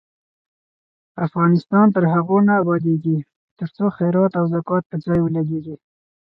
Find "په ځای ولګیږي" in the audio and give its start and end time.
4.89-5.75